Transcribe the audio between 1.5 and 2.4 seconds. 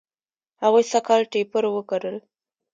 و کرل.